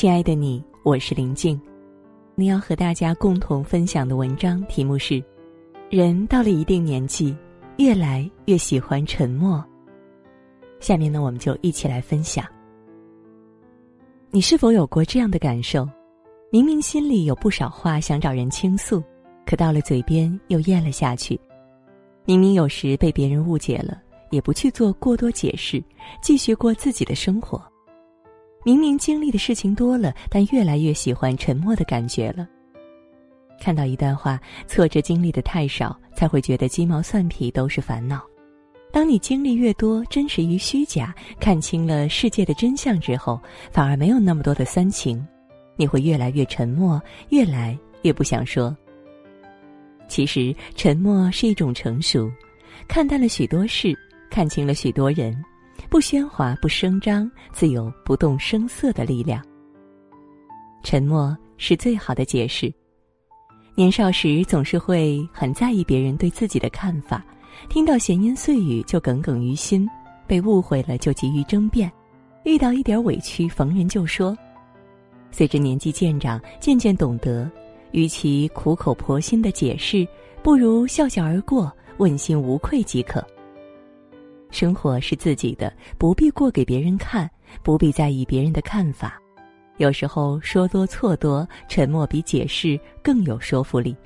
[0.00, 1.60] 亲爱的你，我是林静。
[2.34, 5.22] 你要和大家共同分享的文章题目是：
[5.90, 7.36] 人到了一定年纪，
[7.76, 9.62] 越来越喜欢沉默。
[10.78, 12.42] 下面呢，我们就一起来分享。
[14.30, 15.86] 你是否有过这样的感受？
[16.50, 19.04] 明明心里有不少话想找人倾诉，
[19.44, 21.38] 可到了嘴边又咽了下去。
[22.24, 25.84] 明明有时被别人误解了，也不去做过多解释，
[26.22, 27.62] 继续过自己的生活。
[28.64, 32.46] 明明经历的事情多了，但越来越喜欢沉默的感觉了。
[33.60, 38.22] 看到一段话，挫折经历的太少，才会觉得鸡毛蒜皮都是烦恼。
[38.92, 45.24] 当你经历越多，真实与虚假，看清了世界的真相之后，反而没有那么多的酸情，
[45.76, 48.76] 你会越来越沉默，越来越不想说。
[50.08, 52.30] 其实，沉默是一种成熟，
[52.88, 53.96] 看淡了许多事，
[54.28, 55.34] 看清了许多人。
[55.90, 59.44] 不喧哗，不声张，自有不动声色的力量。
[60.84, 62.72] 沉默是最好的解释。
[63.74, 67.24] 年少时总是会很在意别人对自己的看法，
[67.68, 69.88] 听到闲言碎语就耿耿于心，
[70.28, 71.90] 被误会了就急于争辩，
[72.44, 74.36] 遇到一点委屈逢人就说。
[75.32, 77.50] 随着年纪渐长，渐渐懂得，
[77.90, 80.06] 与其苦口婆心的解释，
[80.40, 83.26] 不如笑笑而过，问心无愧即可。
[84.50, 87.30] 生活是自己的，不必过给别人看，
[87.62, 89.20] 不必在意别人的看法。
[89.78, 93.96] 有时候说多错多，沉默比解释更有说服力。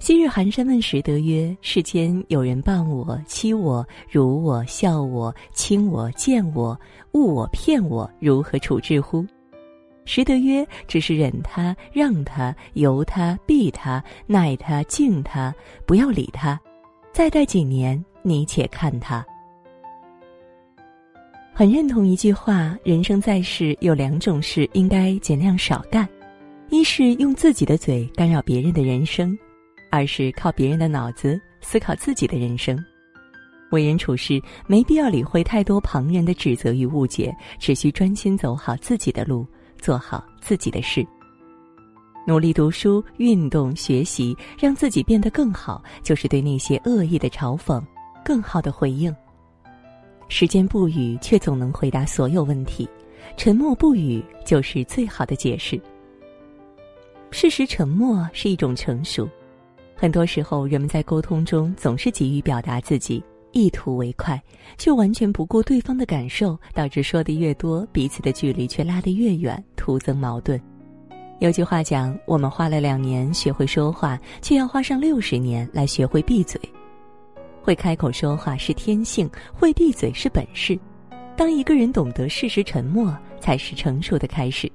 [0.00, 6.78] 昔日寒山问拾得曰：“世间有人谤我、欺我、辱我、笑我、轻我、贱我、
[7.12, 9.26] 误我、骗我，如何处置乎？”
[10.06, 15.52] 拾得曰：“只是忍他、让他、由他、避他、耐他、敬他，
[15.84, 16.58] 不要理他，
[17.12, 19.24] 再待几年。”你且看他，
[21.54, 26.06] 很认同一句话：人生在世有两种事应该尽量少干，
[26.68, 29.36] 一是用自己的嘴干扰别人的人生，
[29.90, 32.78] 二是靠别人的脑子思考自己的人生。
[33.70, 39.46] 为人处事没必要理会太多旁人的指责与误解，只需专心走好自己的路，
[39.78, 41.06] 做好自己的事。
[42.26, 47.82] 努力读书、运动、学习，让自己变得更好，就是对那些恶意的嘲讽。
[48.28, 49.14] 更好的回应。
[50.28, 52.86] 时间不语，却总能回答所有问题；
[53.38, 55.80] 沉默不语，就是最好的解释。
[57.30, 59.26] 事实沉默是一种成熟。
[59.96, 64.38] 很多时候，人们在沟通中总是急于表达自己，意图为快，
[64.76, 70.60] 却完全不顾对方的感受，导致说的越多，彼此的距离却拉得越远，徒增矛盾。
[71.38, 76.60] 有句话讲：“我们花了两年学会说话，却要花上六十年来学会闭嘴。”
[77.68, 80.80] 会开口说话是天性，会闭嘴是本事。
[81.36, 84.72] 当一个人懂得适时沉默，才是成熟的开始。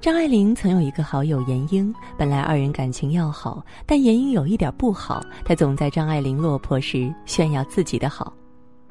[0.00, 8.34] 张爱玲曾有一个好友严英，本来二人感情要好，但严英有一点不好，她总在张爱玲落魄时炫耀自己的好。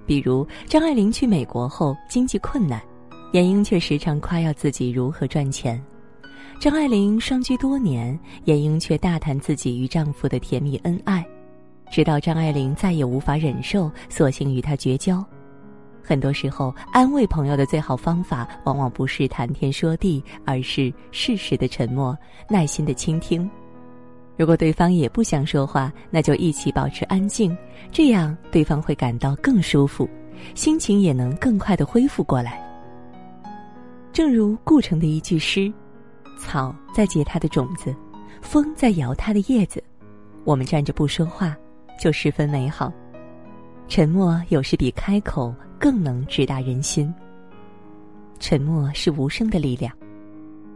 [0.05, 2.81] 比如张爱玲去美国后经济困难，
[3.33, 5.83] 严英却时常夸耀自己如何赚钱。
[6.61, 11.27] 张爱玲双居多年，严英却大谈自己与丈夫的甜蜜恩爱。
[11.91, 15.23] 直到张爱玲再也无法忍受，索性与他绝交。
[16.01, 22.17] 很多时候，安慰朋友的最好方法，往往不是谈天说地，而是适时的沉默，
[22.47, 23.49] 耐心的倾听。
[24.35, 27.55] 如果对方也不想说话，那就一起保持安静，
[27.91, 30.09] 这样对方会感到更舒服，
[30.55, 32.59] 心情也能更快的恢复过来。
[34.11, 35.71] 正如顾城的一句诗
[36.41, 37.95] ：“草在结它的种子，
[38.41, 39.83] 风在摇它的叶子，
[40.43, 41.55] 我们站着不说话。”
[41.99, 42.91] 就十分美好，
[43.89, 47.13] 沉默有时比开口更能直达人心。
[48.39, 49.93] 沉默是无声的力量。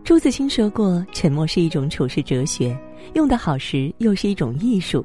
[0.03, 2.78] 朱自清说过：“沉默是一种处世哲学，
[3.13, 5.03] 用得好时又是一种艺术。”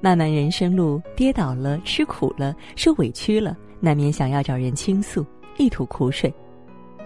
[0.00, 5.24] 漫漫人生路，跌倒了，吃苦了，受委屈了，难免想要找人倾诉，
[5.58, 6.32] 一吐苦水。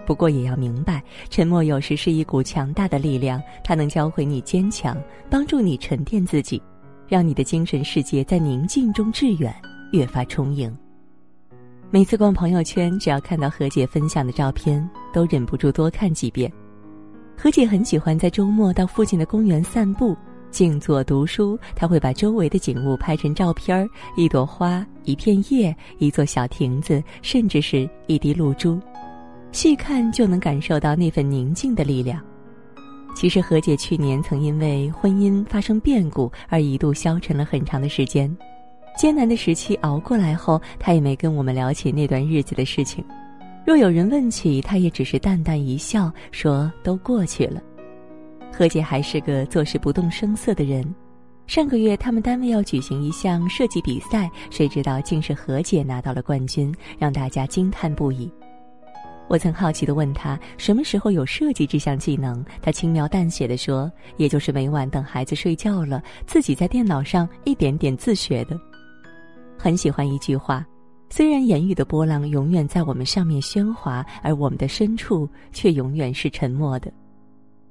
[0.05, 4.97] 不过也要明白，沉默有时是一股强大的力量，它能教会你坚强，
[5.29, 6.63] 帮助你沉淀自己。
[7.07, 9.53] 让你的精神世界在宁静中致远，
[9.91, 10.75] 越发充盈。
[11.89, 16.51] 每次逛朋友圈，只要看到何姐分享的照片，都忍不住多看几遍。
[17.37, 20.17] 何姐很喜欢在周末到附近的公园散步、
[20.51, 21.57] 静坐读书。
[21.75, 23.87] 她会把周围的景物拍成照片儿，
[24.17, 28.77] 一朵花、一片叶、一座小亭子，甚至是一滴露珠，
[29.53, 32.21] 细看就能感受到那份宁静的力量。
[33.17, 38.31] 其实何姐去年曾因为婚姻发生变故而一度消沉了很长的时间，
[38.95, 43.03] 艰难的时期熬过来后，她也没跟我们聊起那段日子的事情。
[43.65, 47.59] 若有人问起，她也只是淡淡一笑，说都过去了。
[48.53, 50.85] 何姐还是个做事不动声色的人。
[51.47, 58.31] 上个月，他们单位要举行一项设计比赛，谁知道竟是何姐拿到了冠军，让大家惊叹不已。
[59.27, 68.57] 我曾好奇地问他什么时候有设计这项技能，他轻描淡写地说：“也就是每晚等孩子睡觉了，自己在电脑上一点点自学的。”
[69.59, 70.65] 很喜欢一句话
[71.09, 76.89] ：“虽然言语的波浪永远在我们上面喧哗，而我们的深处却永远是沉默的。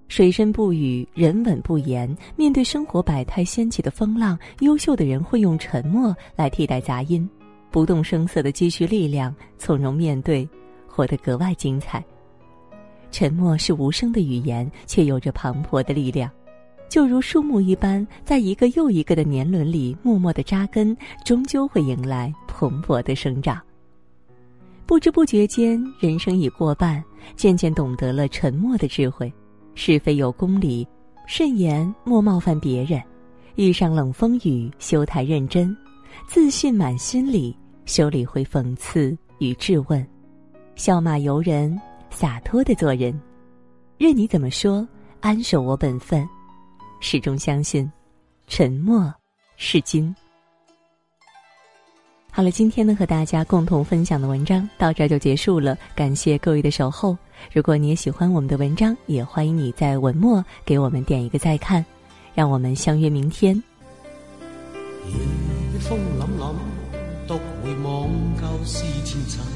[0.08, 2.14] 水深不语，人稳不言。
[2.36, 7.28] 面对生活百态掀起的风浪，优秀的人会用沉默来替代杂音，
[7.70, 10.46] 不动声色地积蓄力量，从容面对。”
[10.96, 12.02] 活得格外精彩。
[13.10, 16.30] 沉默是无声的语言，却有着磅礴的力量，
[16.88, 23.60] 就如树木一般，在一个又一个的年轮里默默的扎根，终究会迎来蓬勃的生长。
[24.86, 27.04] 不知不觉间，人生已过半，
[27.36, 29.30] 渐渐懂得了沉默的智慧。
[29.74, 30.88] 是非有公理，
[31.26, 33.02] 慎言莫冒犯别人。
[33.56, 35.76] 遇上冷风雨，修太认真，
[36.26, 37.54] 自信满心里，
[37.84, 40.06] 修理会讽刺与质问。
[40.76, 41.80] 笑骂由人，
[42.10, 43.18] 洒脱的做人，
[43.96, 44.86] 任你怎么说，
[45.20, 46.28] 安守我本分，
[47.00, 47.90] 始终相信，
[48.46, 49.12] 沉默
[49.56, 50.14] 是金。
[52.30, 57.16] 好了，今天呢和大家共同分享的文章到这儿就结束了，感谢各位的守候。
[57.50, 61.82] 如果你也喜欢我们的文章，也欢迎你在文末给我们点一个再看，
[62.34, 63.56] 让我们相约明天。
[65.06, 65.14] 夜
[65.80, 66.54] 风凛凛，
[67.26, 69.55] 独回望旧事前尘。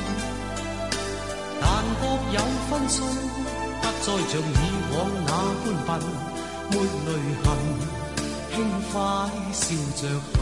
[1.99, 2.03] 各
[2.33, 2.39] 有
[2.69, 3.03] 分寸，
[3.81, 4.61] 不再像以
[4.93, 4.95] 往
[5.25, 5.29] 那
[5.65, 5.89] 般笨，
[6.71, 6.73] 没
[7.05, 7.09] 泪
[7.43, 7.45] 痕，
[8.53, 8.55] 轻
[8.91, 8.93] 快
[9.51, 9.63] 笑
[9.95, 10.01] 着
[10.37, 10.41] 行。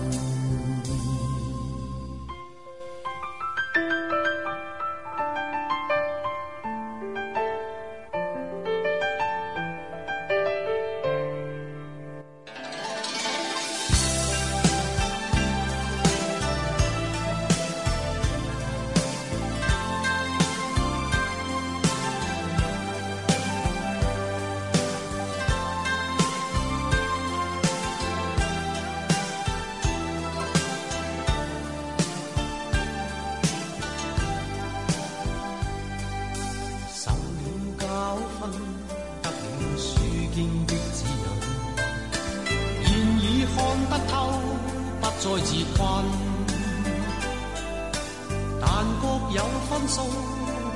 [49.87, 50.03] 心，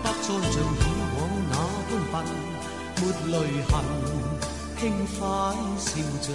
[0.02, 0.84] 不再像以
[1.16, 1.18] 往
[1.50, 1.54] 那
[1.90, 2.16] 般笨，
[2.98, 3.34] 没泪
[3.70, 3.74] 痕，
[4.80, 4.84] 轻
[5.18, 5.20] 快
[5.78, 5.88] 笑
[6.22, 6.28] 着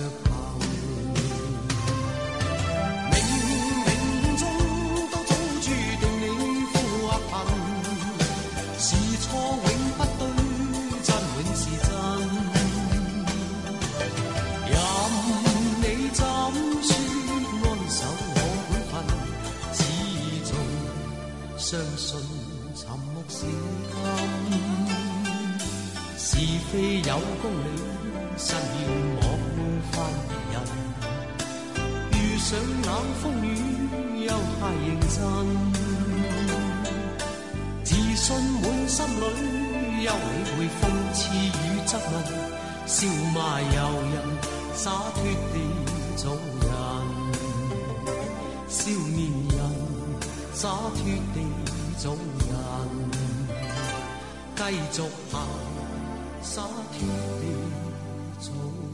[26.73, 27.67] 非有公理，
[28.39, 28.87] 实要
[29.17, 29.21] 莫
[29.91, 29.95] 犯
[30.29, 30.57] 别人。
[32.13, 32.49] 遇上
[32.87, 32.89] 冷
[33.21, 33.49] 风雨，
[34.25, 35.19] 又太认真，
[37.83, 38.25] 自信
[38.63, 39.23] 满心里，
[40.05, 40.15] 休理
[40.57, 40.81] 会讽
[41.13, 41.51] 刺与
[41.89, 42.13] 质问，
[42.87, 42.97] 笑
[43.35, 43.77] 骂由
[44.13, 44.15] 人，
[44.73, 44.85] 洒
[45.15, 45.19] 脱
[45.53, 45.55] 地
[46.17, 46.23] 做
[46.63, 46.71] 人，
[48.69, 49.19] 少年
[49.57, 49.59] 人。
[50.53, 50.99] 洒脱
[51.35, 51.37] 地
[51.99, 52.49] 做人。
[54.57, 54.61] 继
[54.93, 54.99] 续
[55.33, 55.35] 行，
[56.43, 57.07] 洒脱
[57.41, 57.47] 地
[58.39, 58.90] 走。